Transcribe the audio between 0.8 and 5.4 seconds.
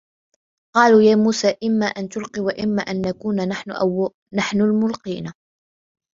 يا موسى إما أن تلقي وإما أن نكون نحن الملقين